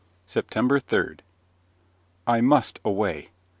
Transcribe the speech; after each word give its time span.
SEPTEMBER 0.25 0.79
3. 0.79 1.17
I 2.25 2.41
must 2.41 2.79
away. 2.83 3.29